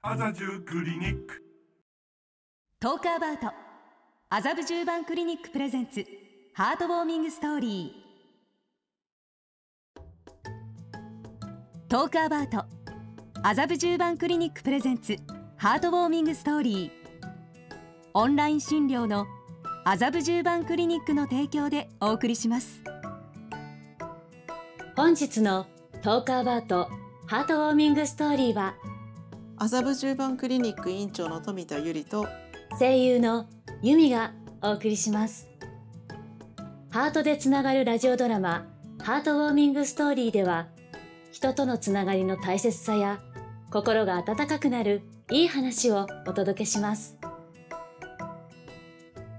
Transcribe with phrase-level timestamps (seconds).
[0.00, 1.42] 麻布クリニック。
[2.78, 3.48] トークアバウト。
[4.30, 6.06] 麻布十番クリニックプレゼンツ。
[6.54, 11.88] ハートウォーミングストーリー。
[11.88, 12.64] トークアバウト。
[13.42, 15.16] 麻布十番クリニックプレゼンツ。
[15.56, 16.90] ハートウォーミングストーリー。
[18.14, 19.26] オンライン診療の。
[19.84, 22.84] 麻布十番クリニックの提供でお送りします。
[24.94, 25.66] 本日の
[26.02, 26.88] トークアバウト。
[27.26, 28.76] ハートウォーミングストーリーは
[29.60, 32.28] 麻布十番クリニック院長の富田由里と
[32.78, 33.46] 声優の
[33.82, 35.48] ユミがお送りします。
[36.90, 38.66] ハートでつながるラジオドラマ
[39.02, 40.68] ハートウォーミングストーリーでは
[41.32, 43.18] 人とのつながりの大切さや
[43.72, 47.18] 心が温かくなるいい話をお届けします。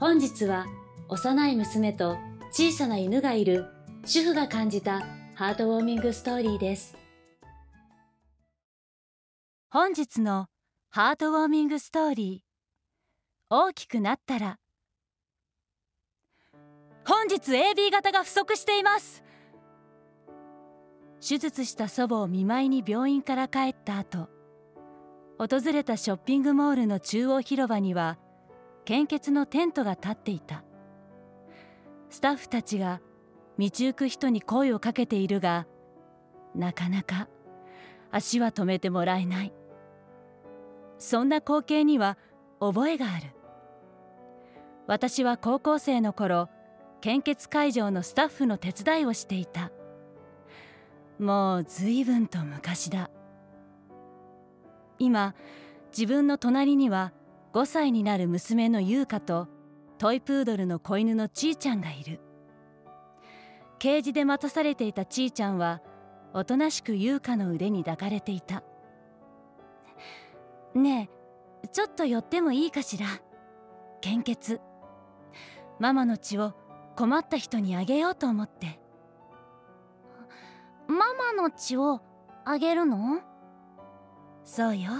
[0.00, 0.66] 本日は
[1.08, 2.18] 幼い娘と
[2.50, 3.66] 小さな犬がいる
[4.04, 5.02] 主婦が感じた
[5.36, 6.96] ハートウォーミングストーリーです。
[9.72, 10.46] 本日の
[10.90, 13.54] ハートウォーミングストーリー。
[13.54, 14.56] 大きくなったら。
[17.06, 19.22] 本日 AB 型が不足しています。
[21.20, 24.28] 手術した祖母を見舞いに病院から帰った後。
[25.38, 28.18] 訪れたショッピングモールの中央広場には
[28.84, 30.64] 献血のテントが立っていた。
[32.08, 33.00] スタッフたちが
[33.56, 35.68] 道行く人に声をかけているが
[36.56, 37.28] なかなか
[38.10, 39.52] 足は止めてもらえない。
[41.00, 42.18] そんな光景には
[42.60, 43.34] 覚えがある。
[44.86, 46.48] 私は高校生の頃
[47.00, 49.72] 献血会場のスタッフの手伝いをしていた。
[51.18, 53.10] もう随分と昔だ。
[54.98, 55.34] 今
[55.90, 57.12] 自分の隣には
[57.54, 59.48] 5歳になる娘の優香と
[59.96, 62.20] トイプードルの子犬のちーちゃんがいる。
[63.78, 65.80] ケージで待たされていたちーちゃんは
[66.34, 68.62] おとなしく優香の腕に抱かれていた。
[70.74, 71.10] ね
[71.64, 73.06] えちょっと寄ってもいいかしら？
[74.00, 74.60] 献血。
[75.78, 76.54] ママの血を
[76.96, 78.78] 困った人にあげようと思って。
[80.86, 82.00] ママの血を
[82.44, 83.20] あげるの？
[84.44, 84.90] そうよ。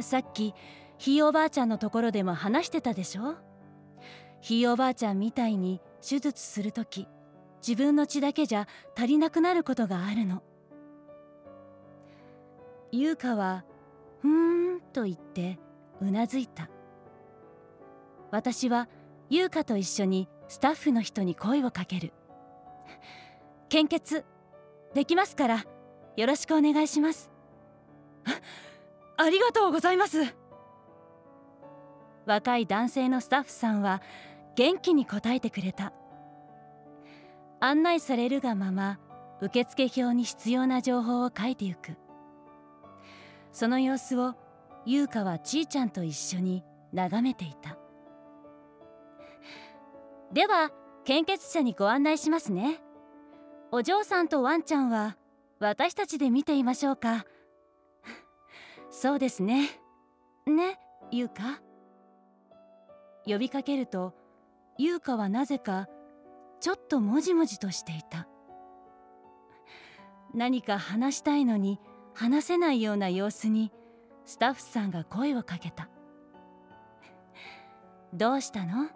[0.00, 0.54] さっき
[0.98, 3.34] ひいおばあちゃんのところでも話してたでしょ？
[4.40, 7.08] ひいおばあちゃんみたいに手術するとき
[7.66, 8.66] 自分の血だけじゃ
[8.96, 10.42] 足りなくなることがあるの。
[12.90, 13.64] 優香は
[14.20, 14.51] 「ふーん」
[14.92, 15.58] と言って
[16.00, 16.68] うなずいた。
[18.30, 18.88] 私は
[19.28, 22.12] 優香と一緒にスタッフの人に声をかける。
[23.68, 24.24] 献血
[24.94, 25.64] できますから
[26.16, 27.30] よろしくお願いします。
[29.16, 30.34] ありがとうございます。
[32.26, 34.02] 若い男性のスタッフさんは
[34.54, 35.92] 元気に答えてくれた。
[37.60, 38.98] 案内されるがまま
[39.40, 41.96] 受付表に必要な情報を書いてゆく。
[43.52, 44.34] その様子を
[44.84, 47.78] 優香はちーちゃんと一緒に眺めていた。
[50.32, 50.70] では
[51.04, 52.80] 献血者にご案内しますね。
[53.70, 55.16] お嬢さんとワンちゃんは
[55.60, 57.24] 私たちで見ていましょうか。
[58.90, 59.70] そうですね。
[60.46, 60.78] ね
[61.10, 61.60] 優香？
[63.24, 64.14] 呼びかけると
[64.78, 65.86] 優香はなぜか
[66.60, 68.26] ちょっともじもじとしていた。
[70.34, 71.78] 何か話したいのに
[72.14, 73.70] 話せないような様子に
[74.24, 75.88] スタッフさんが声をかけた
[78.12, 78.88] 「どうしたの?」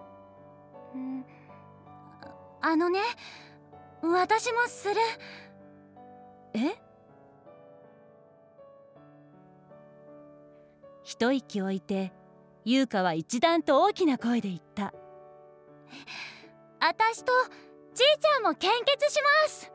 [2.63, 3.01] あのね
[4.03, 4.95] 私もする。
[6.55, 6.75] え？
[11.03, 12.13] 一息置いて
[12.65, 14.93] 優香は一段と大きな声で言った
[16.81, 17.33] 「私と
[17.95, 19.71] ちいちゃんも献血します!」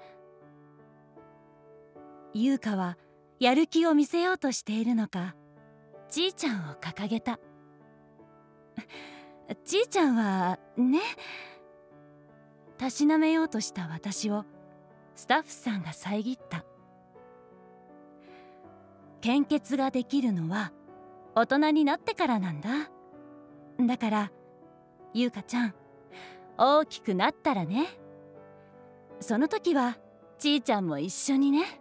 [2.33, 2.97] 優香は
[3.39, 5.35] やる気を見せようとしているのか
[6.11, 7.39] ちいちゃんを掲げた。
[9.63, 10.99] ちいちゃんはね
[12.77, 14.43] たしなめようとした私を
[15.15, 16.65] スタッフさんが遮った。
[19.21, 20.73] 献血ができるのは
[21.33, 22.69] 大人になってからなんだ。
[23.79, 24.31] だから
[25.13, 25.73] 優香ちゃん
[26.57, 27.87] 大きくなったらね。
[29.21, 29.97] その時は
[30.39, 31.79] ちいちゃんも一緒にね。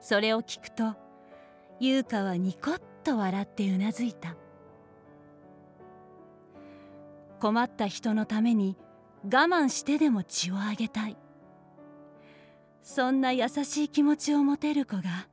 [0.00, 0.94] それを聞くと
[1.80, 4.36] 優香はニコッと笑ってうなずいた。
[7.40, 8.76] 困った人のために
[9.24, 11.16] 我慢してでも血をあげたい。
[12.82, 15.28] そんな優しい気持ちを持てる子が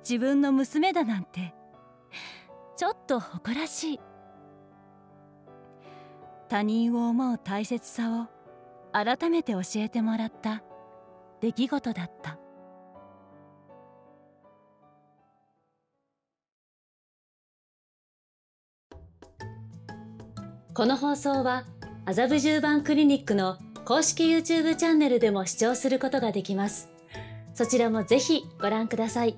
[0.00, 1.54] 自分の娘だなんて
[2.76, 4.00] ちょっと誇らしい。
[6.48, 8.26] 他人を思う大切さを
[8.92, 10.64] 改めて教えてもらった
[11.40, 12.36] 出来事だった。
[20.78, 21.64] この放送は
[22.06, 26.88] 麻布十番クリニックの公式 YouTube チャンネルでも視聴することができます。
[27.52, 29.36] そちらもぜひご覧ください。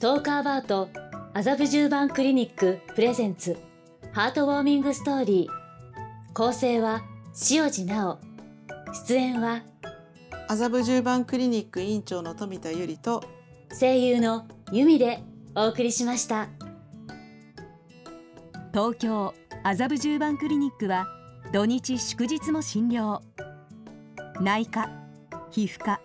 [0.00, 0.88] トークアバート
[1.34, 3.58] 麻布十番クリニックプレゼンツ。
[4.12, 6.32] ハートウォーミングストーリー。
[6.32, 7.02] 構成は
[7.50, 8.18] 塩地直
[9.06, 9.60] 出演は
[10.48, 13.22] 麻布十番クリニック院長の富田由里と
[13.78, 15.22] 声優の由美で
[15.54, 16.48] お送りしました。
[18.72, 21.06] 東京麻布十番クリニックは
[21.52, 23.20] 土日祝日も診療。
[24.40, 24.90] 内科
[25.52, 26.00] 皮膚科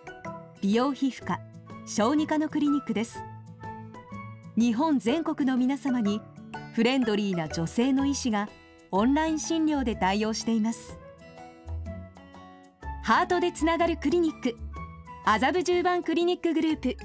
[0.62, 1.40] 美容皮膚科
[1.84, 3.20] 小児科のクリニックです。
[4.56, 6.20] 日本全国の皆様に
[6.76, 8.48] フレンドリーな女性の医師が
[8.92, 10.96] オンライン診療で対応しています。
[13.02, 14.56] ハートでつながるクリニック
[15.24, 16.96] 麻布十番クリニックグループ。